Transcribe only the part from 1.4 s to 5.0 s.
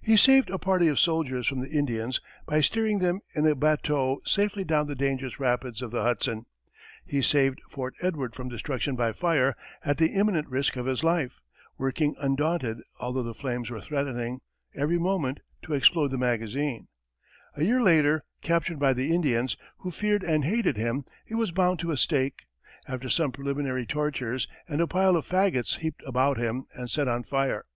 from the Indians by steering them in a bateau safely down the